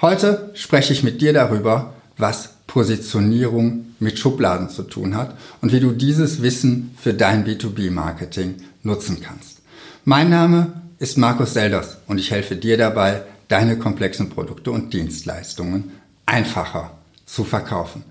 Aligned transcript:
Heute 0.00 0.50
spreche 0.54 0.92
ich 0.92 1.02
mit 1.02 1.20
dir 1.20 1.32
darüber, 1.32 1.92
was 2.16 2.50
Positionierung 2.68 3.86
mit 3.98 4.16
Schubladen 4.16 4.70
zu 4.70 4.84
tun 4.84 5.16
hat 5.16 5.36
und 5.60 5.72
wie 5.72 5.80
du 5.80 5.90
dieses 5.90 6.40
Wissen 6.40 6.94
für 6.96 7.14
dein 7.14 7.44
B2B-Marketing 7.44 8.54
nutzen 8.84 9.18
kannst. 9.20 9.58
Mein 10.04 10.30
Name 10.30 10.72
ist 11.00 11.18
Markus 11.18 11.54
Selders 11.54 11.98
und 12.06 12.18
ich 12.18 12.30
helfe 12.30 12.54
dir 12.54 12.76
dabei, 12.76 13.22
deine 13.48 13.76
komplexen 13.76 14.30
Produkte 14.30 14.70
und 14.70 14.92
Dienstleistungen 14.92 15.90
einfacher 16.26 16.92
zu 17.26 17.42
verkaufen. 17.42 18.04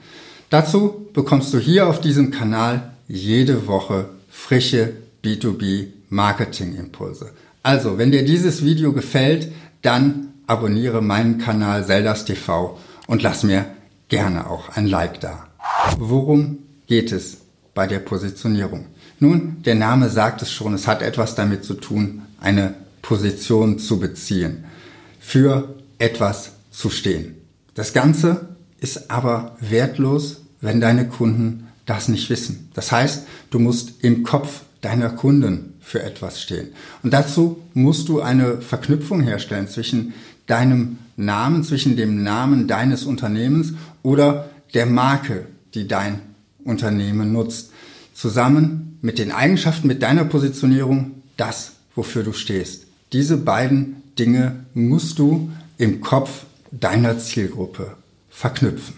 Dazu 0.50 1.08
bekommst 1.14 1.54
du 1.54 1.58
hier 1.58 1.88
auf 1.88 2.02
diesem 2.02 2.32
Kanal 2.32 2.92
jede 3.08 3.66
Woche 3.66 4.10
frische 4.30 4.92
B2B 5.24 5.88
Marketing 6.10 6.76
Impulse. 6.76 7.32
Also, 7.64 7.98
wenn 7.98 8.12
dir 8.12 8.26
dieses 8.26 8.66
Video 8.66 8.92
gefällt, 8.92 9.52
dann 9.82 10.27
abonniere 10.48 11.02
meinen 11.02 11.38
Kanal 11.38 11.86
Zeldas 11.86 12.26
TV 12.26 12.78
und 13.06 13.22
lass 13.22 13.44
mir 13.44 13.66
gerne 14.08 14.50
auch 14.50 14.70
ein 14.70 14.88
Like 14.88 15.20
da. 15.20 15.48
Worum 16.00 16.60
geht 16.88 17.12
es 17.12 17.38
bei 17.74 17.86
der 17.86 18.00
Positionierung? 18.00 18.86
Nun, 19.20 19.62
der 19.64 19.76
Name 19.76 20.10
sagt 20.10 20.42
es 20.42 20.52
schon, 20.52 20.74
es 20.74 20.88
hat 20.88 21.02
etwas 21.02 21.36
damit 21.36 21.64
zu 21.64 21.76
tun, 21.76 22.24
eine 22.40 22.74
Position 23.02 23.80
zu 23.80 24.00
beziehen, 24.00 24.66
für 25.20 25.76
etwas 26.00 26.52
zu 26.72 26.90
stehen. 26.90 27.36
Das 27.74 27.94
Ganze 27.94 28.56
ist 28.80 29.12
aber 29.12 29.58
wertlos, 29.60 30.42
wenn 30.62 30.80
deine 30.80 31.08
Kunden 31.08 31.68
das 31.86 32.08
nicht 32.08 32.30
wissen. 32.30 32.70
Das 32.74 32.92
heißt, 32.92 33.26
du 33.50 33.60
musst 33.60 34.04
im 34.04 34.24
Kopf 34.24 34.62
deiner 34.82 35.10
Kunden 35.10 35.74
für 35.80 36.04
etwas 36.04 36.42
stehen. 36.42 36.70
Und 37.02 37.14
dazu 37.14 37.62
musst 37.74 38.10
du 38.10 38.22
eine 38.22 38.62
Verknüpfung 38.62 39.22
herstellen 39.22 39.68
zwischen 39.68 40.14
deinem 40.48 40.98
Namen, 41.16 41.64
zwischen 41.64 41.96
dem 41.96 42.24
Namen 42.24 42.68
deines 42.68 43.06
Unternehmens 43.06 43.74
oder 44.04 44.50
der 44.74 44.86
Marke, 44.86 45.46
die 45.74 45.88
dein 45.88 46.20
Unternehmen 46.64 47.32
nutzt. 47.32 47.72
Zusammen 48.14 48.98
mit 49.02 49.20
den 49.20 49.32
Eigenschaften, 49.32 49.88
mit 49.88 50.02
deiner 50.02 50.26
Positionierung, 50.26 51.12
das, 51.38 51.74
wofür 51.96 52.24
du 52.24 52.34
stehst. 52.34 52.86
Diese 53.14 53.38
beiden 53.38 54.02
Dinge 54.18 54.66
musst 54.74 55.20
du 55.20 55.52
im 55.78 56.02
Kopf 56.02 56.46
deiner 56.72 57.20
Zielgruppe 57.20 57.96
verknüpfen. 58.30 58.96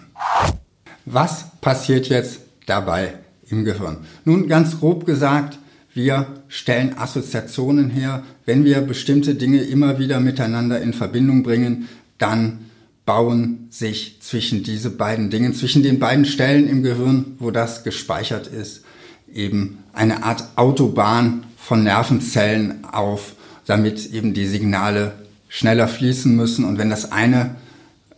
Was 1.05 1.45
passiert 1.61 2.08
jetzt 2.09 2.39
dabei 2.66 3.16
im 3.50 3.66
Gehirn? 3.66 3.97
Nun, 4.25 4.47
ganz 4.47 4.80
grob 4.80 5.05
gesagt, 5.05 5.59
wir 6.00 6.28
stellen 6.47 6.97
Assoziationen 6.97 7.89
her. 7.89 8.23
Wenn 8.45 8.64
wir 8.64 8.80
bestimmte 8.80 9.36
Dinge 9.36 9.61
immer 9.64 10.00
wieder 10.00 10.22
miteinander 10.22 10.81
in 10.81 10.94
Verbindung 10.94 11.44
bringen, 11.44 11.89
dann 12.17 12.59
bauen 13.05 13.67
sich 13.69 14.22
zwischen 14.22 14.64
diese 14.64 14.92
beiden 14.92 15.30
Dingen, 15.30 15.53
zwischen 15.53 15.83
den 15.83 16.00
beiden 16.00 16.23
Stellen 16.23 16.70
im 16.70 16.83
Gehirn, 16.83 17.36
wo 17.39 17.52
das 17.52 17.83
gespeichert 17.83 18.47
ist, 18.47 18.86
eben 19.33 19.80
eine 19.92 20.23
Art 20.23 20.45
Autobahn 20.55 21.44
von 21.58 21.83
Nervenzellen 21.83 22.86
auf, 22.86 23.33
damit 23.66 24.14
eben 24.14 24.33
die 24.33 24.47
Signale 24.47 25.14
schneller 25.50 25.89
fließen 25.89 26.33
müssen. 26.33 26.64
Und 26.64 26.77
wenn 26.77 26.89
das 26.89 27.11
eine 27.11 27.55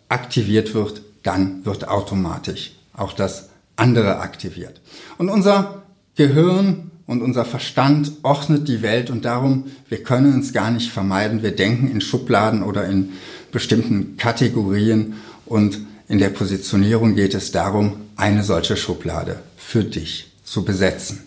aktiviert 0.08 0.76
wird, 0.76 1.02
dann 1.24 1.66
wird 1.66 1.88
automatisch 1.88 2.74
auch 2.94 3.14
das 3.14 3.50
andere 3.76 4.20
aktiviert. 4.20 4.82
Und 5.18 5.30
unser 5.30 5.82
Gehirn 6.16 6.91
und 7.12 7.22
unser 7.22 7.44
Verstand 7.44 8.14
ordnet 8.23 8.70
die 8.70 8.81
Welt 8.81 9.09
und 9.09 9.26
darum, 9.26 9.66
wir 9.90 10.02
können 10.02 10.40
es 10.40 10.54
gar 10.54 10.72
nicht 10.72 10.94
vermeiden. 10.94 11.44
Wir 11.44 11.53
denken 11.53 11.92
in 11.92 12.00
Schubladen 12.00 12.64
oder 12.64 12.86
in 12.86 13.09
bestimmten 13.52 14.16
Kategorien 14.16 15.16
und 15.45 15.78
in 16.08 16.20
der 16.20 16.30
Positionierung 16.30 17.16
geht 17.16 17.34
es 17.34 17.52
darum, 17.52 17.98
eine 18.16 18.45
solche 18.45 18.78
Schublade 18.78 19.42
für 19.58 19.84
dich 19.84 20.31
zu 20.45 20.64
besetzen. 20.64 21.23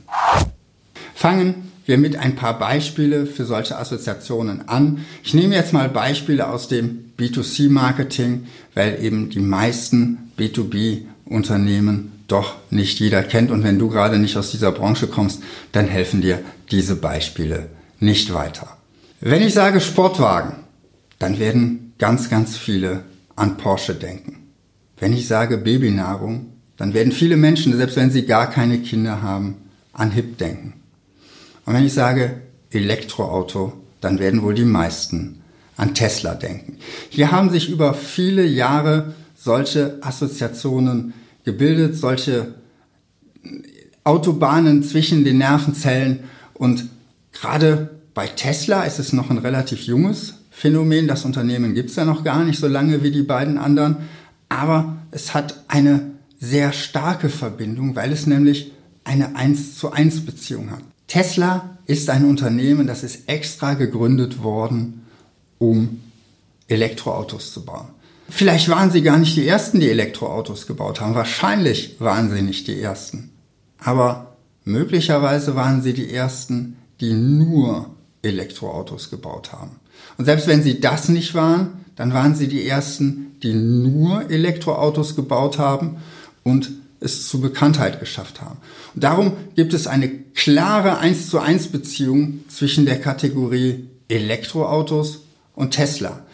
Fangen 1.15 1.71
wir 1.85 1.99
mit 1.99 2.17
ein 2.17 2.35
paar 2.35 2.59
Beispiele 2.59 3.27
für 3.27 3.45
solche 3.45 3.77
Assoziationen 3.77 4.67
an. 4.71 5.05
Ich 5.23 5.35
nehme 5.35 5.55
jetzt 5.55 5.75
mal 5.75 5.91
Beispiele 5.91 6.49
aus 6.49 6.67
dem 6.67 7.13
B2C-Marketing, 7.19 8.47
weil 8.73 9.05
eben 9.05 9.29
die 9.29 9.41
meisten 9.41 10.33
B2B-Unternehmen 10.39 12.14
doch 12.29 12.57
nicht 12.71 13.01
jeder 13.01 13.23
kennt. 13.23 13.51
Und 13.51 13.65
wenn 13.65 13.79
du 13.79 13.89
gerade 13.89 14.19
nicht 14.19 14.37
aus 14.37 14.51
dieser 14.51 14.73
Branche 14.73 15.07
kommst, 15.07 15.43
dann 15.73 15.87
helfen 15.87 16.23
dir 16.23 16.41
diese 16.71 16.97
Beispiele 16.97 17.69
nicht 18.01 18.33
weiter. 18.33 18.77
Wenn 19.21 19.43
ich 19.43 19.55
sage 19.55 19.81
Sportwagen, 19.81 20.65
dann 21.19 21.39
werden 21.39 21.95
ganz, 21.99 22.31
ganz 22.31 22.57
viele 22.57 23.05
an 23.37 23.57
Porsche 23.57 23.95
denken. 23.95 24.49
Wenn 24.99 25.13
ich 25.13 25.27
sage 25.27 25.59
Babynahrung, 25.59 26.47
dann 26.77 26.95
werden 26.95 27.13
viele 27.13 27.37
Menschen, 27.37 27.77
selbst 27.77 27.97
wenn 27.97 28.11
sie 28.11 28.27
gar 28.27 28.51
keine 28.51 28.79
Kinder 28.79 29.23
haben, 29.23 29.57
an 29.93 30.11
HIP 30.11 30.39
denken. 30.39 30.75
Und 31.67 31.75
wenn 31.75 31.87
ich 31.87 31.95
sage 31.95 32.43
Elektroauto, 32.71 33.73
dann 34.01 34.19
werden 34.19 34.43
wohl 34.43 34.55
die 34.55 34.65
meisten 34.65 35.43
an 35.77 35.95
Tesla 35.95 36.35
denken. 36.35 36.79
Hier 37.09 37.33
haben 37.33 37.51
sich 37.51 37.69
über 37.69 37.95
viele 37.95 38.45
Jahre 38.45 39.15
solche 39.37 39.99
Assoziationen 40.01 41.15
gebildet, 41.45 41.97
solche 41.97 42.55
Autobahnen 44.03 44.83
zwischen 44.83 45.25
den 45.25 45.39
Nervenzellen 45.39 46.25
und 46.55 46.89
gerade 47.33 47.91
bei 48.15 48.29
Tesla 48.29 48.85
ist 48.85 48.99
es 48.99 49.13
noch 49.13 49.31
ein 49.31 49.39
relativ 49.39 49.83
junges 49.83 50.35
Phänomen. 50.51 51.09
Das 51.09 51.25
Unternehmen 51.25 51.75
gibt 51.75 51.91
es 51.91 51.97
ja 51.97 52.05
noch 52.05 52.23
gar 52.23 52.45
nicht 52.45 52.61
so 52.61 52.69
lange 52.69 53.03
wie 53.03 53.11
die 53.11 53.23
beiden 53.23 53.59
anderen, 53.59 53.97
aber 54.49 54.97
es 55.11 55.35
hat 55.35 55.65
eine 55.69 56.13
sehr 56.39 56.73
starke 56.73 57.29
Verbindung, 57.29 57.97
weil 57.97 58.13
es 58.13 58.27
nämlich 58.27 58.73
eine 59.03 59.35
1 59.37 59.79
zu 59.79 59.93
1 59.93 60.25
Beziehung 60.25 60.71
hat. 60.71 60.83
Tesla 61.09 61.79
ist 61.87 62.09
ein 62.09 62.25
Unternehmen, 62.25 62.87
das 62.87 63.03
ist 63.03 63.29
extra 63.29 63.75
gegründet 63.75 64.43
worden, 64.43 65.03
um 65.59 66.01
Elektroautos 66.69 67.53
zu 67.53 67.65
bauen. 67.65 67.89
Vielleicht 68.29 68.69
waren 68.69 68.91
sie 68.91 69.03
gar 69.03 69.19
nicht 69.19 69.37
die 69.37 69.47
Ersten, 69.47 69.81
die 69.81 69.91
Elektroautos 69.91 70.67
gebaut 70.67 71.01
haben. 71.01 71.15
Wahrscheinlich 71.15 71.97
waren 72.01 72.31
sie 72.31 72.43
nicht 72.43 72.67
die 72.67 72.81
Ersten. 72.81 73.31
Aber 73.79 74.37
möglicherweise 74.65 75.55
waren 75.55 75.83
sie 75.83 75.93
die 75.93 76.13
Ersten, 76.13 76.77
die 77.01 77.13
nur 77.13 77.91
Elektroautos 78.23 79.11
gebaut 79.11 79.53
haben. 79.53 79.73
Und 80.17 80.25
selbst 80.25 80.47
wenn 80.47 80.63
sie 80.63 80.81
das 80.81 81.09
nicht 81.09 81.35
waren, 81.35 81.85
dann 81.97 82.13
waren 82.15 82.35
sie 82.35 82.49
die 82.49 82.67
Ersten, 82.67 83.37
die 83.43 83.53
nur 83.53 84.31
Elektroautos 84.31 85.15
gebaut 85.17 85.59
haben 85.59 85.99
und 86.43 86.73
es 87.01 87.29
zu 87.29 87.41
Bekanntheit 87.41 88.01
geschafft 88.01 88.41
haben. 88.41 88.59
Und 88.95 89.05
darum 89.05 89.33
gibt 89.55 89.75
es 89.75 89.87
eine 89.87 90.09
klare 90.09 90.99
1 90.99 91.29
zu 91.29 91.39
1 91.39 91.69
Beziehung 91.69 92.45
zwischen 92.49 92.87
der 92.87 93.01
Kategorie 93.01 93.89
Elektroautos 94.09 95.21
und 95.55 95.73
Tesla. 95.73 96.25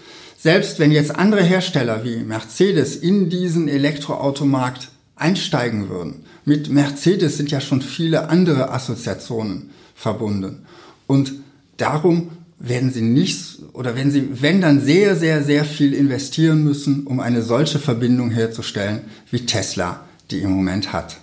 Selbst 0.43 0.79
wenn 0.79 0.91
jetzt 0.91 1.15
andere 1.15 1.43
Hersteller 1.43 2.03
wie 2.03 2.17
Mercedes 2.17 2.97
in 2.97 3.29
diesen 3.29 3.69
Elektroautomarkt 3.69 4.89
einsteigen 5.15 5.91
würden, 5.91 6.25
mit 6.47 6.71
Mercedes 6.71 7.37
sind 7.37 7.51
ja 7.51 7.61
schon 7.61 7.83
viele 7.83 8.31
andere 8.31 8.71
Assoziationen 8.71 9.69
verbunden. 9.95 10.65
Und 11.07 11.33
darum 11.77 12.31
werden 12.59 12.91
sie 12.91 13.03
nicht 13.03 13.59
oder 13.75 13.95
wenn 13.97 14.11
sie, 14.11 14.41
wenn 14.41 14.63
dann 14.63 14.81
sehr, 14.81 15.15
sehr, 15.15 15.45
sehr 15.45 15.67
viel 15.67 15.93
investieren 15.93 16.65
müssen, 16.65 17.07
um 17.07 17.21
eine 17.21 17.43
solche 17.43 17.79
Verbindung 17.79 18.31
herzustellen, 18.31 19.03
wie 19.31 19.45
Tesla 19.45 20.07
die 20.31 20.39
im 20.39 20.53
Moment 20.53 20.95
hat. 20.95 21.19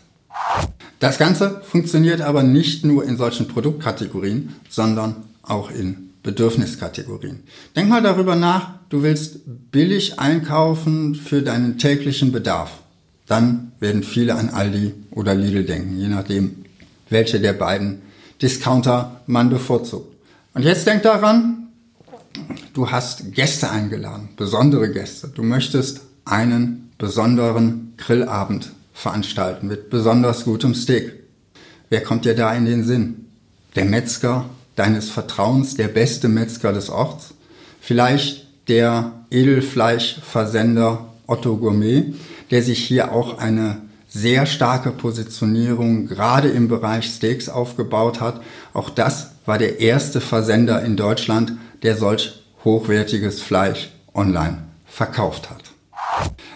Das 1.00 1.18
Ganze 1.18 1.62
funktioniert 1.64 2.22
aber 2.22 2.44
nicht 2.44 2.86
nur 2.86 3.04
in 3.04 3.18
solchen 3.18 3.48
Produktkategorien, 3.48 4.56
sondern 4.70 5.16
auch 5.42 5.72
in 5.72 6.07
Bedürfniskategorien. 6.28 7.44
Denk 7.74 7.88
mal 7.88 8.04
darüber 8.04 8.36
nach, 8.36 8.72
du 8.90 9.02
willst 9.02 9.40
billig 9.72 10.20
einkaufen 10.20 11.16
für 11.16 11.42
deinen 11.42 11.78
täglichen 11.78 12.34
Bedarf. 12.34 12.80
Dann 13.28 13.72
werden 13.80 14.04
viele 14.04 14.36
an 14.36 14.50
Aldi 14.50 14.94
oder 15.12 15.34
Lidl 15.36 15.64
denken, 15.64 15.98
je 15.98 16.10
nachdem, 16.10 16.66
welche 17.10 17.40
der 17.40 17.54
beiden 17.54 18.02
Discounter 18.42 19.22
man 19.26 19.50
bevorzugt. 19.50 20.14
Und 20.54 20.64
jetzt 20.64 20.86
denk 20.86 21.04
daran, 21.04 21.70
du 22.74 22.92
hast 22.92 23.34
Gäste 23.34 23.70
eingeladen, 23.70 24.28
besondere 24.36 24.92
Gäste. 24.92 25.30
Du 25.30 25.44
möchtest 25.44 26.02
einen 26.26 26.92
besonderen 26.98 27.94
Grillabend 27.96 28.74
veranstalten 28.94 29.68
mit 29.68 29.90
besonders 29.90 30.44
gutem 30.44 30.76
Steak. 30.76 31.14
Wer 31.90 32.04
kommt 32.04 32.26
dir 32.26 32.36
da 32.36 32.54
in 32.54 32.66
den 32.66 32.84
Sinn? 32.84 33.28
Der 33.76 33.86
Metzger 33.86 34.50
deines 34.78 35.10
Vertrauens, 35.10 35.76
der 35.76 35.90
beste 35.90 36.30
Metzger 36.30 36.72
des 36.72 36.90
Orts, 36.90 37.34
vielleicht 37.82 38.48
der 38.70 39.12
Edelfleischversender 39.30 41.06
Otto 41.26 41.58
Gourmet, 41.58 42.14
der 42.52 42.64
sich 42.64 42.80
hier 42.80 43.12
auch 43.12 43.40
eine 43.40 43.82
sehr 44.08 44.46
starke 44.46 44.92
Positionierung 44.92 46.08
gerade 46.08 46.48
im 46.50 46.70
Bereich 46.70 47.06
Steaks 47.06 47.50
aufgebaut 47.50 48.22
hat. 48.22 48.42
Auch 48.74 48.90
das 48.90 49.32
war 49.46 49.58
der 49.58 49.80
erste 49.80 50.22
Versender 50.22 50.82
in 50.84 50.96
Deutschland, 50.96 51.54
der 51.84 51.98
solch 51.98 52.44
hochwertiges 52.64 53.42
Fleisch 53.42 53.90
online 54.14 54.60
verkauft 54.86 55.50
hat. 55.50 55.64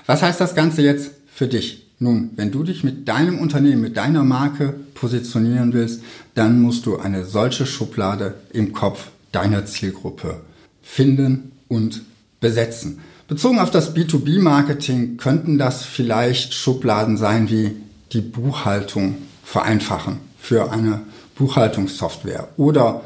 Was 0.05 0.21
heißt 0.21 0.39
das 0.39 0.55
Ganze 0.55 0.81
jetzt 0.81 1.11
für 1.33 1.47
dich? 1.47 1.90
Nun, 2.01 2.31
wenn 2.35 2.49
du 2.49 2.63
dich 2.63 2.83
mit 2.83 3.07
deinem 3.07 3.37
Unternehmen, 3.37 3.83
mit 3.83 3.95
deiner 3.95 4.23
Marke 4.23 4.73
positionieren 4.95 5.71
willst, 5.71 6.01
dann 6.33 6.59
musst 6.59 6.87
du 6.87 6.97
eine 6.97 7.25
solche 7.25 7.67
Schublade 7.67 8.33
im 8.51 8.73
Kopf 8.73 9.11
deiner 9.31 9.67
Zielgruppe 9.67 10.41
finden 10.81 11.51
und 11.67 12.01
besetzen. 12.39 13.01
Bezogen 13.27 13.59
auf 13.59 13.69
das 13.69 13.95
B2B-Marketing 13.95 15.17
könnten 15.17 15.59
das 15.59 15.83
vielleicht 15.83 16.55
Schubladen 16.55 17.17
sein 17.17 17.51
wie 17.51 17.75
die 18.13 18.21
Buchhaltung 18.21 19.17
vereinfachen 19.43 20.17
für 20.39 20.71
eine 20.71 21.01
Buchhaltungssoftware 21.35 22.47
oder 22.57 23.03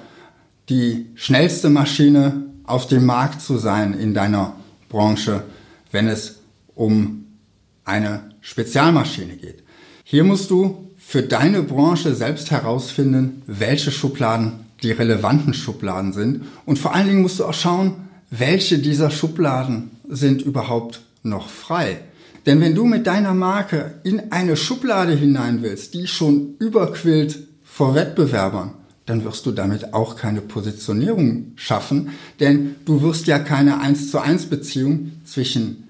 die 0.70 1.08
schnellste 1.16 1.70
Maschine 1.70 2.46
auf 2.64 2.88
dem 2.88 3.06
Markt 3.06 3.42
zu 3.42 3.58
sein 3.58 3.94
in 3.94 4.14
deiner 4.14 4.56
Branche, 4.88 5.44
wenn 5.92 6.08
es 6.08 6.40
um 6.76 7.25
eine 7.86 8.32
Spezialmaschine 8.42 9.38
geht. 9.38 9.64
Hier 10.04 10.24
musst 10.24 10.52
du 10.52 10.92
für 10.98 11.24
deine 11.24 11.64
Branche 11.64 12.14
selbst 12.14 12.52
herausfinden, 12.52 13.44
welche 13.48 13.92
Schubladen 13.92 14.66
die 14.84 14.92
relevanten 14.92 15.54
Schubladen 15.54 16.14
sind 16.14 16.46
und 16.66 16.78
vor 16.78 16.94
allen 16.94 17.08
Dingen 17.08 17.22
musst 17.22 17.40
du 17.40 17.46
auch 17.46 17.54
schauen, 17.54 18.08
welche 18.30 18.80
dieser 18.80 19.10
Schubladen 19.10 19.92
sind 20.08 20.42
überhaupt 20.42 21.02
noch 21.24 21.50
frei. 21.50 22.00
Denn 22.46 22.62
wenn 22.62 22.76
du 22.76 22.86
mit 22.86 23.08
deiner 23.08 23.34
Marke 23.34 23.96
in 24.04 24.32
eine 24.32 24.56
Schublade 24.56 25.14
hinein 25.14 25.64
willst, 25.64 25.94
die 25.94 26.08
schon 26.08 26.56
überquillt 26.60 27.48
vor 27.64 27.96
Wettbewerbern, 27.96 28.74
dann 29.06 29.24
wirst 29.24 29.46
du 29.46 29.52
damit 29.52 29.94
auch 29.94 30.16
keine 30.16 30.42
Positionierung 30.42 31.54
schaffen, 31.56 32.10
denn 32.40 32.76
du 32.86 33.02
wirst 33.02 33.28
ja 33.28 33.40
keine 33.40 33.80
1 33.80 34.12
zu 34.12 34.20
1 34.20 34.48
Beziehung 34.48 35.12
zwischen 35.24 35.85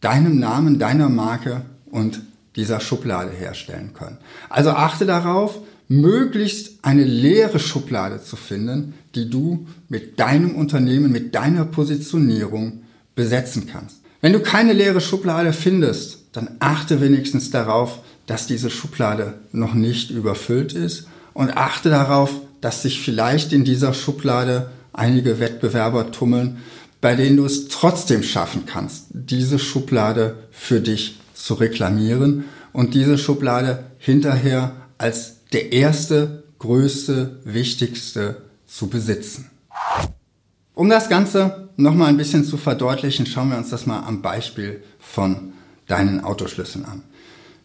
deinem 0.00 0.38
Namen, 0.38 0.78
deiner 0.78 1.08
Marke 1.08 1.62
und 1.90 2.20
dieser 2.56 2.80
Schublade 2.80 3.30
herstellen 3.30 3.92
können. 3.94 4.18
Also 4.48 4.70
achte 4.70 5.06
darauf, 5.06 5.58
möglichst 5.88 6.78
eine 6.82 7.04
leere 7.04 7.58
Schublade 7.58 8.22
zu 8.22 8.36
finden, 8.36 8.94
die 9.14 9.28
du 9.28 9.66
mit 9.88 10.20
deinem 10.20 10.54
Unternehmen, 10.54 11.10
mit 11.10 11.34
deiner 11.34 11.64
Positionierung 11.64 12.82
besetzen 13.14 13.66
kannst. 13.66 14.00
Wenn 14.20 14.32
du 14.32 14.40
keine 14.40 14.72
leere 14.72 15.00
Schublade 15.00 15.52
findest, 15.52 16.18
dann 16.32 16.56
achte 16.60 17.00
wenigstens 17.00 17.50
darauf, 17.50 18.00
dass 18.26 18.46
diese 18.46 18.70
Schublade 18.70 19.34
noch 19.52 19.74
nicht 19.74 20.10
überfüllt 20.10 20.74
ist 20.74 21.08
und 21.34 21.56
achte 21.56 21.90
darauf, 21.90 22.30
dass 22.60 22.82
sich 22.82 23.00
vielleicht 23.00 23.52
in 23.52 23.64
dieser 23.64 23.94
Schublade 23.94 24.70
einige 24.92 25.40
Wettbewerber 25.40 26.12
tummeln, 26.12 26.58
bei 27.00 27.14
denen 27.14 27.36
du 27.36 27.44
es 27.44 27.68
trotzdem 27.68 28.22
schaffen 28.22 28.66
kannst, 28.66 29.06
diese 29.12 29.58
Schublade 29.58 30.36
für 30.50 30.80
dich 30.80 31.20
zu 31.34 31.54
reklamieren 31.54 32.44
und 32.72 32.94
diese 32.94 33.18
Schublade 33.18 33.84
hinterher 33.98 34.72
als 34.98 35.46
der 35.52 35.72
erste, 35.72 36.44
größte, 36.58 37.40
wichtigste 37.44 38.42
zu 38.66 38.88
besitzen. 38.88 39.50
Um 40.74 40.88
das 40.88 41.08
Ganze 41.08 41.70
nochmal 41.76 42.08
ein 42.08 42.16
bisschen 42.16 42.44
zu 42.44 42.56
verdeutlichen, 42.56 43.26
schauen 43.26 43.50
wir 43.50 43.58
uns 43.58 43.70
das 43.70 43.86
mal 43.86 44.00
am 44.00 44.22
Beispiel 44.22 44.82
von 44.98 45.52
deinen 45.86 46.22
Autoschlüsseln 46.22 46.84
an. 46.84 47.02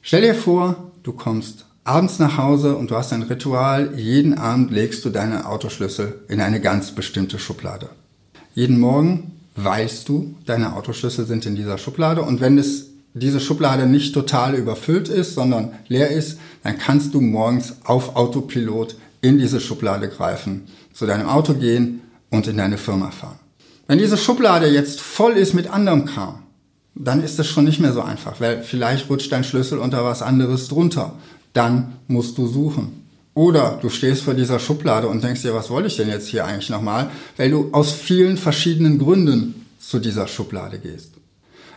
Stell 0.01 0.21
dir 0.21 0.35
vor, 0.35 0.91
du 1.03 1.13
kommst 1.13 1.65
abends 1.83 2.19
nach 2.19 2.37
Hause 2.37 2.75
und 2.75 2.91
du 2.91 2.95
hast 2.95 3.13
ein 3.13 3.23
Ritual. 3.23 3.97
Jeden 3.97 4.37
Abend 4.37 4.71
legst 4.71 5.05
du 5.05 5.09
deine 5.09 5.47
Autoschlüssel 5.47 6.21
in 6.27 6.41
eine 6.41 6.61
ganz 6.61 6.91
bestimmte 6.91 7.37
Schublade. 7.39 7.89
Jeden 8.55 8.79
Morgen 8.79 9.33
weißt 9.57 10.09
du, 10.09 10.35
deine 10.45 10.75
Autoschlüssel 10.75 11.25
sind 11.25 11.45
in 11.45 11.55
dieser 11.55 11.77
Schublade 11.77 12.21
und 12.21 12.41
wenn 12.41 12.57
es 12.57 12.87
diese 13.13 13.39
Schublade 13.39 13.85
nicht 13.85 14.13
total 14.13 14.55
überfüllt 14.55 15.07
ist, 15.07 15.35
sondern 15.35 15.73
leer 15.87 16.09
ist, 16.09 16.39
dann 16.63 16.77
kannst 16.77 17.13
du 17.13 17.21
morgens 17.21 17.75
auf 17.83 18.15
Autopilot 18.15 18.95
in 19.21 19.37
diese 19.37 19.59
Schublade 19.59 20.09
greifen, 20.09 20.63
zu 20.93 21.05
deinem 21.05 21.29
Auto 21.29 21.53
gehen 21.53 22.01
und 22.29 22.47
in 22.47 22.57
deine 22.57 22.77
Firma 22.77 23.11
fahren. 23.11 23.39
Wenn 23.87 23.99
diese 23.99 24.17
Schublade 24.17 24.67
jetzt 24.67 24.99
voll 24.99 25.33
ist 25.33 25.53
mit 25.53 25.67
anderem 25.67 26.05
Kram, 26.05 26.39
dann 26.95 27.21
ist 27.21 27.37
das 27.37 27.47
schon 27.47 27.65
nicht 27.65 27.79
mehr 27.79 27.93
so 27.93 28.01
einfach, 28.01 28.39
weil 28.39 28.63
vielleicht 28.63 29.09
rutscht 29.09 29.31
dein 29.31 29.43
Schlüssel 29.43 29.79
unter 29.79 30.03
was 30.03 30.21
anderes 30.21 30.69
drunter 30.69 31.13
dann 31.55 31.93
musst 32.07 32.37
du 32.37 32.47
suchen. 32.47 33.04
Oder 33.35 33.79
du 33.81 33.89
stehst 33.89 34.23
vor 34.23 34.33
dieser 34.33 34.59
Schublade 34.59 35.07
und 35.07 35.23
denkst 35.23 35.41
dir, 35.41 35.53
was 35.53 35.69
wollte 35.69 35.89
ich 35.89 35.97
denn 35.97 36.07
jetzt 36.07 36.29
hier 36.29 36.45
eigentlich 36.45 36.69
nochmal? 36.69 37.11
Weil 37.35 37.51
du 37.51 37.69
aus 37.73 37.91
vielen 37.91 38.37
verschiedenen 38.37 38.97
Gründen 38.97 39.67
zu 39.77 39.99
dieser 39.99 40.27
Schublade 40.27 40.79
gehst. 40.79 41.11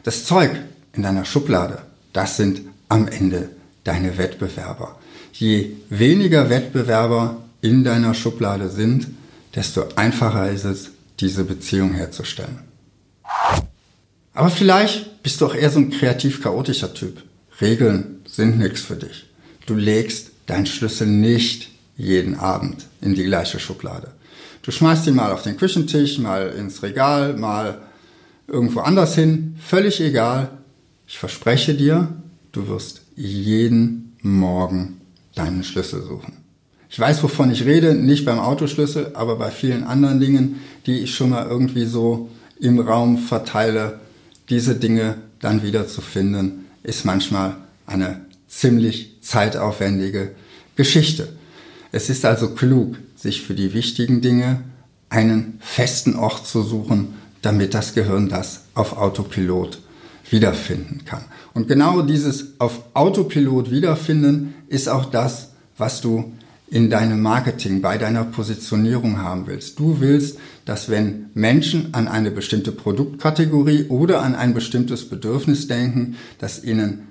Das 0.04 0.24
Zeug 0.24 0.52
in 0.92 1.02
deiner 1.02 1.24
Schublade, 1.24 1.82
das 2.12 2.36
sind 2.36 2.62
am 2.88 3.08
Ende 3.08 3.50
deine 3.82 4.16
Wettbewerber. 4.16 4.98
Je 5.32 5.72
weniger 5.90 6.48
Wettbewerber 6.48 7.42
in 7.60 7.82
deiner 7.82 8.14
Schublade 8.14 8.70
sind, 8.70 9.08
desto 9.54 9.84
einfacher 9.96 10.50
ist 10.50 10.64
es, 10.64 10.90
diese 11.18 11.42
Beziehung 11.42 11.92
herzustellen. 11.92 12.60
Aber 14.32 14.50
vielleicht 14.50 15.24
bist 15.24 15.40
du 15.40 15.46
auch 15.46 15.54
eher 15.56 15.70
so 15.70 15.80
ein 15.80 15.90
kreativ-chaotischer 15.90 16.94
Typ. 16.94 17.24
Regeln 17.60 18.20
sind 18.28 18.60
nichts 18.60 18.82
für 18.82 18.94
dich. 18.94 19.26
Du 19.66 19.74
legst 19.74 20.27
deinen 20.48 20.66
Schlüssel 20.66 21.06
nicht 21.06 21.70
jeden 21.96 22.34
Abend 22.34 22.86
in 23.00 23.14
die 23.14 23.24
gleiche 23.24 23.60
Schublade. 23.60 24.12
Du 24.62 24.72
schmeißt 24.72 25.06
ihn 25.06 25.14
mal 25.14 25.32
auf 25.32 25.42
den 25.42 25.56
Küchentisch, 25.56 26.18
mal 26.18 26.48
ins 26.48 26.82
Regal, 26.82 27.36
mal 27.36 27.82
irgendwo 28.48 28.80
anders 28.80 29.14
hin. 29.14 29.56
Völlig 29.60 30.00
egal. 30.00 30.50
Ich 31.06 31.18
verspreche 31.18 31.74
dir, 31.74 32.08
du 32.52 32.68
wirst 32.68 33.02
jeden 33.14 34.16
Morgen 34.20 35.00
deinen 35.34 35.62
Schlüssel 35.62 36.02
suchen. 36.02 36.34
Ich 36.90 36.98
weiß, 36.98 37.22
wovon 37.22 37.50
ich 37.50 37.64
rede, 37.64 37.94
nicht 37.94 38.24
beim 38.24 38.38
Autoschlüssel, 38.38 39.12
aber 39.14 39.36
bei 39.36 39.50
vielen 39.50 39.84
anderen 39.84 40.20
Dingen, 40.20 40.60
die 40.86 41.00
ich 41.00 41.14
schon 41.14 41.30
mal 41.30 41.46
irgendwie 41.46 41.84
so 41.84 42.30
im 42.58 42.80
Raum 42.80 43.18
verteile. 43.18 44.00
Diese 44.48 44.74
Dinge 44.74 45.16
dann 45.40 45.62
wieder 45.62 45.86
zu 45.86 46.00
finden, 46.00 46.66
ist 46.82 47.04
manchmal 47.04 47.56
eine 47.86 48.22
ziemlich 48.48 49.18
zeitaufwendige 49.20 50.32
Geschichte. 50.76 51.28
Es 51.92 52.10
ist 52.10 52.24
also 52.24 52.50
klug, 52.50 52.96
sich 53.16 53.42
für 53.42 53.54
die 53.54 53.74
wichtigen 53.74 54.20
Dinge 54.20 54.62
einen 55.10 55.58
festen 55.60 56.16
Ort 56.16 56.46
zu 56.46 56.62
suchen, 56.62 57.14
damit 57.42 57.74
das 57.74 57.94
Gehirn 57.94 58.28
das 58.28 58.62
auf 58.74 58.96
Autopilot 58.96 59.78
wiederfinden 60.30 61.04
kann. 61.04 61.24
Und 61.54 61.68
genau 61.68 62.02
dieses 62.02 62.60
auf 62.60 62.82
Autopilot 62.94 63.70
wiederfinden 63.70 64.54
ist 64.68 64.88
auch 64.88 65.06
das, 65.06 65.50
was 65.76 66.00
du 66.00 66.32
in 66.70 66.90
deinem 66.90 67.22
Marketing, 67.22 67.80
bei 67.80 67.96
deiner 67.96 68.24
Positionierung 68.24 69.18
haben 69.18 69.46
willst. 69.46 69.78
Du 69.78 70.00
willst, 70.00 70.38
dass 70.66 70.90
wenn 70.90 71.30
Menschen 71.32 71.94
an 71.94 72.08
eine 72.08 72.30
bestimmte 72.30 72.72
Produktkategorie 72.72 73.86
oder 73.88 74.22
an 74.22 74.34
ein 74.34 74.52
bestimmtes 74.52 75.08
Bedürfnis 75.08 75.66
denken, 75.66 76.16
dass 76.38 76.62
ihnen 76.62 77.07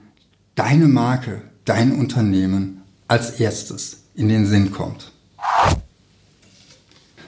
deine 0.58 0.88
Marke, 0.88 1.44
dein 1.64 1.94
Unternehmen 1.94 2.82
als 3.08 3.40
erstes 3.40 4.04
in 4.16 4.28
den 4.28 4.46
Sinn 4.46 4.72
kommt. 4.72 5.12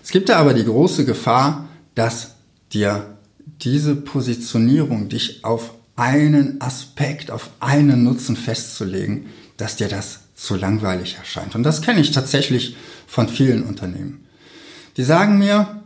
Es 0.03 0.12
gibt 0.12 0.27
da 0.27 0.38
aber 0.38 0.53
die 0.53 0.65
große 0.65 1.05
Gefahr, 1.05 1.69
dass 1.95 2.31
dir 2.74 3.17
diese 3.62 3.95
Positionierung, 3.95 5.07
dich 5.07 5.45
auf 5.45 5.74
einen 5.95 6.59
Aspekt, 6.62 7.29
auf 7.29 7.50
einen 7.59 8.03
Nutzen 8.03 8.36
festzulegen, 8.36 9.27
dass 9.57 9.75
dir 9.75 9.88
das 9.88 10.21
zu 10.36 10.55
langweilig 10.55 11.17
erscheint. 11.17 11.53
Und 11.53 11.63
das 11.63 11.81
kenne 11.81 12.01
ich 12.01 12.12
tatsächlich 12.12 12.75
von 13.05 13.29
vielen 13.29 13.63
Unternehmen. 13.63 14.25
Die 14.98 15.03
sagen 15.03 15.38
mir, 15.38 15.83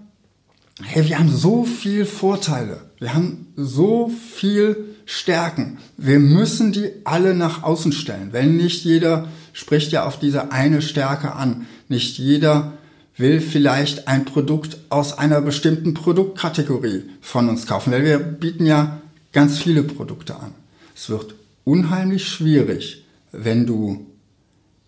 hey, 0.81 1.05
wir 1.07 1.19
haben 1.19 1.35
so 1.35 1.65
viel 1.65 2.05
Vorteile, 2.05 2.89
wir 2.99 3.13
haben 3.13 3.47
so 3.57 4.09
viel 4.35 4.92
Stärken. 5.05 5.77
Wir 5.97 6.19
müssen 6.19 6.71
die 6.71 6.91
alle 7.03 7.35
nach 7.35 7.63
außen 7.63 7.91
stellen. 7.91 8.29
Wenn 8.31 8.57
nicht 8.57 8.83
jeder 8.83 9.27
spricht 9.53 9.91
ja 9.91 10.05
auf 10.05 10.19
diese 10.19 10.51
eine 10.51 10.81
Stärke 10.81 11.33
an. 11.33 11.67
Nicht 11.87 12.17
jeder 12.17 12.73
will 13.17 13.41
vielleicht 13.41 14.07
ein 14.07 14.25
Produkt 14.25 14.77
aus 14.89 15.17
einer 15.17 15.41
bestimmten 15.41 15.93
Produktkategorie 15.93 17.03
von 17.21 17.49
uns 17.49 17.67
kaufen, 17.67 17.91
weil 17.91 18.03
wir 18.03 18.17
bieten 18.19 18.65
ja 18.65 19.01
ganz 19.31 19.59
viele 19.59 19.83
Produkte 19.83 20.35
an. 20.35 20.53
Es 20.95 21.09
wird 21.09 21.35
unheimlich 21.63 22.27
schwierig, 22.27 23.05
wenn 23.31 23.65
du 23.65 24.07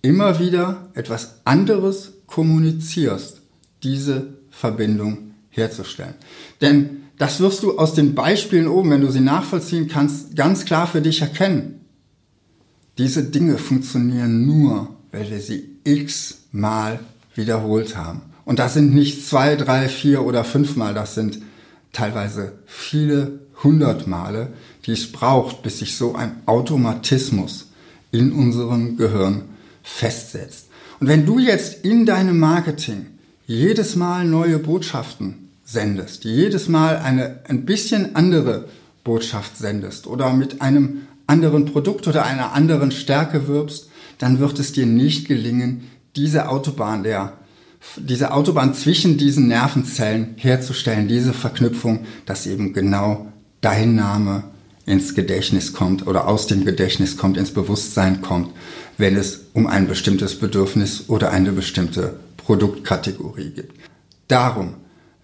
immer 0.01 0.39
wieder 0.39 0.89
etwas 0.93 1.41
anderes 1.45 2.13
kommunizierst, 2.27 3.41
diese 3.83 4.33
Verbindung 4.49 5.31
herzustellen. 5.49 6.15
Denn 6.61 7.04
das 7.17 7.39
wirst 7.39 7.63
du 7.63 7.77
aus 7.77 7.93
den 7.93 8.15
Beispielen 8.15 8.67
oben, 8.67 8.91
wenn 8.91 9.01
du 9.01 9.11
sie 9.11 9.21
nachvollziehen 9.21 9.87
kannst, 9.87 10.35
ganz 10.35 10.65
klar 10.65 10.87
für 10.87 11.01
dich 11.01 11.21
erkennen. 11.21 11.81
Diese 12.97 13.23
Dinge 13.23 13.57
funktionieren 13.57 14.45
nur, 14.45 14.89
weil 15.11 15.29
wir 15.29 15.39
sie 15.39 15.69
x-mal 15.83 16.99
wiederholt 17.35 17.97
haben. 17.97 18.21
Und 18.45 18.59
das 18.59 18.73
sind 18.73 18.93
nicht 18.93 19.27
zwei, 19.27 19.55
drei, 19.55 19.89
vier 19.89 20.23
oder 20.23 20.43
fünfmal, 20.43 20.93
das 20.93 21.15
sind 21.15 21.39
teilweise 21.93 22.53
viele 22.65 23.39
hundert 23.63 24.07
Male, 24.07 24.53
die 24.85 24.91
es 24.91 25.11
braucht, 25.11 25.63
bis 25.63 25.79
sich 25.79 25.95
so 25.95 26.15
ein 26.15 26.41
Automatismus 26.45 27.69
in 28.11 28.31
unserem 28.31 28.97
Gehirn 28.97 29.43
festsetzt. 29.83 30.67
Und 30.99 31.07
wenn 31.07 31.25
du 31.25 31.39
jetzt 31.39 31.83
in 31.83 32.05
deinem 32.05 32.39
Marketing 32.39 33.07
jedes 33.47 33.95
Mal 33.95 34.25
neue 34.25 34.59
Botschaften 34.59 35.44
sendest, 35.65 36.23
jedes 36.23 36.69
Mal 36.69 36.97
eine 36.97 37.39
ein 37.47 37.65
bisschen 37.65 38.15
andere 38.15 38.69
Botschaft 39.03 39.57
sendest 39.57 40.07
oder 40.07 40.31
mit 40.31 40.61
einem 40.61 41.01
anderen 41.27 41.65
Produkt 41.65 42.07
oder 42.07 42.25
einer 42.25 42.53
anderen 42.53 42.91
Stärke 42.91 43.47
wirbst, 43.47 43.89
dann 44.19 44.39
wird 44.39 44.59
es 44.59 44.71
dir 44.71 44.85
nicht 44.85 45.27
gelingen, 45.27 45.89
diese 46.15 46.49
Autobahn 46.49 47.03
der 47.03 47.33
diese 47.97 48.33
Autobahn 48.33 48.73
zwischen 48.73 49.17
diesen 49.17 49.47
Nervenzellen 49.47 50.33
herzustellen, 50.37 51.07
diese 51.07 51.33
Verknüpfung, 51.33 52.05
dass 52.25 52.47
eben 52.47 52.73
genau 52.73 53.31
dein 53.61 53.95
Name 53.95 54.43
ins 54.85 55.15
Gedächtnis 55.15 55.73
kommt 55.73 56.07
oder 56.07 56.27
aus 56.27 56.47
dem 56.47 56.65
Gedächtnis 56.65 57.17
kommt, 57.17 57.37
ins 57.37 57.51
Bewusstsein 57.51 58.21
kommt, 58.21 58.51
wenn 58.97 59.15
es 59.15 59.45
um 59.53 59.67
ein 59.67 59.87
bestimmtes 59.87 60.39
Bedürfnis 60.39 61.05
oder 61.09 61.31
eine 61.31 61.51
bestimmte 61.51 62.19
Produktkategorie 62.37 63.51
geht. 63.51 63.69
Darum, 64.27 64.75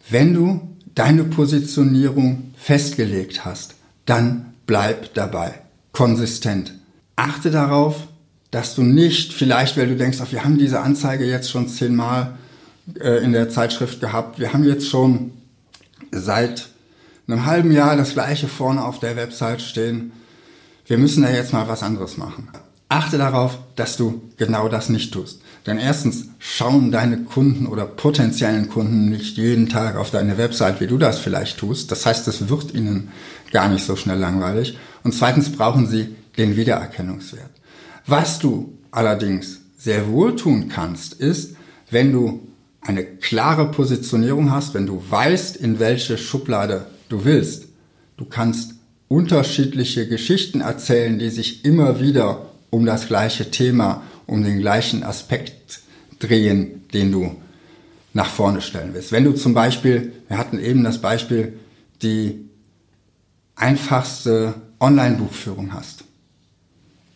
wenn 0.10 0.34
du 0.34 0.62
deine 0.96 1.24
Positionierung 1.24 2.54
festgelegt 2.58 3.46
hast, 3.46 3.76
dann 4.06 4.54
bleib 4.66 5.14
dabei, 5.14 5.62
konsistent. 5.92 6.74
Achte 7.16 7.52
darauf, 7.52 8.08
dass 8.52 8.76
du 8.76 8.84
nicht, 8.84 9.34
vielleicht 9.34 9.78
weil 9.78 9.88
du 9.88 9.96
denkst, 9.96 10.20
ach, 10.22 10.32
wir 10.32 10.44
haben 10.44 10.58
diese 10.58 10.82
Anzeige 10.82 11.26
jetzt 11.26 11.50
schon 11.50 11.70
zehnmal 11.70 12.38
äh, 13.00 13.24
in 13.24 13.32
der 13.32 13.50
Zeitschrift 13.50 14.02
gehabt, 14.02 14.40
wir 14.40 14.54
haben 14.54 14.64
jetzt 14.64 14.90
schon 14.90 15.32
seit 16.12 16.70
einem 17.28 17.46
halben 17.46 17.72
Jahr 17.72 17.96
das 17.96 18.14
gleiche 18.14 18.48
vorne 18.48 18.84
auf 18.84 19.00
der 19.00 19.16
Website 19.16 19.62
stehen, 19.62 20.12
wir 20.86 20.98
müssen 20.98 21.24
da 21.24 21.30
jetzt 21.30 21.54
mal 21.54 21.68
was 21.70 21.84
anderes 21.84 22.18
machen. 22.18 22.50
Achte 22.92 23.18
darauf, 23.18 23.58
dass 23.78 23.96
du 23.96 24.22
genau 24.36 24.68
das 24.68 24.90
nicht 24.90 25.14
tust. 25.14 25.40
Denn 25.66 25.78
erstens 25.78 26.26
schauen 26.40 26.92
deine 26.92 27.20
Kunden 27.24 27.66
oder 27.66 27.86
potenziellen 27.86 28.68
Kunden 28.68 29.08
nicht 29.10 29.38
jeden 29.38 29.70
Tag 29.70 29.96
auf 29.96 30.12
deine 30.12 30.38
Website, 30.38 30.82
wie 30.82 30.88
du 30.88 30.98
das 30.98 31.18
vielleicht 31.18 31.58
tust. 31.58 31.90
Das 31.90 32.06
heißt, 32.06 32.28
es 32.28 32.50
wird 32.50 32.74
ihnen 32.74 33.08
gar 33.54 33.70
nicht 33.70 33.86
so 33.86 33.96
schnell 33.96 34.20
langweilig. 34.20 34.78
Und 35.04 35.14
zweitens 35.14 35.54
brauchen 35.54 35.88
sie 35.88 36.18
den 36.38 36.58
Wiedererkennungswert. 36.58 37.52
Was 38.08 38.40
du 38.40 38.78
allerdings 38.92 39.62
sehr 39.78 40.10
wohl 40.10 40.36
tun 40.36 40.68
kannst, 40.68 41.14
ist, 41.14 41.56
wenn 41.92 42.12
du 42.12 42.46
eine 42.82 43.06
klare 43.06 43.72
Positionierung 43.72 44.52
hast, 44.52 44.74
wenn 44.74 44.86
du 44.86 45.02
weißt, 45.10 45.56
in 45.56 45.80
welche 45.80 46.18
Schublade 46.18 46.88
du 47.08 47.24
willst. 47.24 47.70
Du 48.18 48.26
kannst 48.26 48.74
unterschiedliche 49.08 50.10
Geschichten 50.10 50.60
erzählen, 50.60 51.20
die 51.20 51.30
sich 51.30 51.64
immer 51.64 52.02
wieder 52.02 52.51
um 52.72 52.86
das 52.88 53.08
gleiche 53.08 53.52
Thema, 53.52 54.02
um 54.26 54.44
den 54.44 54.60
gleichen 54.60 55.04
Aspekt 55.04 55.82
drehen, 56.18 56.88
den 56.94 57.12
du 57.12 57.36
nach 58.14 58.30
vorne 58.30 58.62
stellen 58.62 58.94
willst. 58.94 59.12
Wenn 59.12 59.26
du 59.26 59.34
zum 59.34 59.54
Beispiel, 59.54 60.14
wir 60.28 60.38
hatten 60.38 60.60
eben 60.60 60.84
das 60.84 61.00
Beispiel, 61.00 61.60
die 62.02 62.50
einfachste 63.56 64.56
Online-Buchführung 64.80 65.74
hast, 65.74 66.04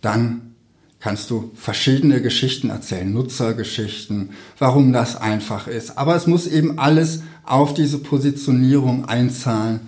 dann 0.02 0.56
kannst 1.00 1.30
du 1.30 1.52
verschiedene 1.56 2.22
Geschichten 2.22 2.70
erzählen, 2.70 3.12
Nutzergeschichten, 3.12 4.32
warum 4.58 4.92
das 4.94 5.16
einfach 5.16 5.68
ist. 5.68 5.98
Aber 5.98 6.16
es 6.16 6.28
muss 6.28 6.48
eben 6.48 6.80
alles 6.80 7.22
auf 7.44 7.74
diese 7.74 8.00
Positionierung 8.00 9.06
einzahlen, 9.06 9.82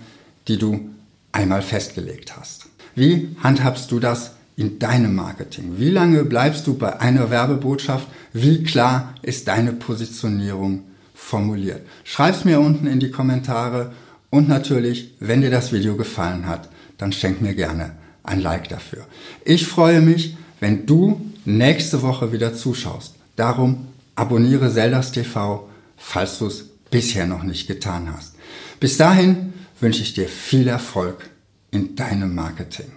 die 0.48 0.58
du 0.58 0.90
einmal 1.32 1.62
festgelegt 1.62 2.38
hast. 2.38 2.68
Wie 2.96 3.36
handhabst 3.44 3.92
du 3.92 4.00
das 4.00 4.37
in 4.58 4.80
deinem 4.80 5.16
Marketing? 5.16 5.76
Wie 5.78 5.92
lange 5.92 6.26
bleibst 6.26 6.68
du 6.68 6.78
bei 6.78 7.00
einer 7.00 7.30
Werbebotschaft? 7.30 8.08
Wie 8.34 8.64
klar 8.64 9.14
ist 9.22 9.48
deine 9.48 9.72
Positionierung 9.72 10.84
formuliert? 11.14 11.84
Schreib's 12.04 12.44
mir 12.44 12.60
unten 12.60 12.88
in 12.88 13.00
die 13.00 13.12
Kommentare 13.12 13.94
und 14.30 14.50
natürlich, 14.50 15.16
wenn 15.20 15.42
dir 15.42 15.52
das 15.52 15.72
Video 15.72 15.96
gefallen 15.96 16.48
hat, 16.48 16.70
dann 16.98 17.14
schenk 17.14 17.42
mir 17.42 17.54
gerne 17.54 17.94
ein 18.24 18.42
Like 18.42 18.68
dafür. 18.68 19.06
Ich 19.46 19.68
freue 19.68 20.02
mich, 20.02 20.36
wenn 20.60 20.86
du 20.86 21.22
nächste 21.46 22.02
Woche 22.02 22.34
wieder 22.34 22.54
zuschaust. 22.54 23.16
Darum 23.36 23.88
abonniere 24.16 24.74
Zeldas 24.74 25.12
TV, 25.12 25.70
falls 25.96 26.40
du 26.40 26.48
es 26.48 26.66
bisher 26.90 27.28
noch 27.28 27.44
nicht 27.44 27.68
getan 27.68 28.12
hast. 28.12 28.36
Bis 28.80 28.98
dahin 28.98 29.54
wünsche 29.80 30.02
ich 30.02 30.14
dir 30.14 30.28
viel 30.28 30.68
Erfolg 30.68 31.30
in 31.70 31.96
deinem 31.96 32.34
Marketing. 32.34 32.97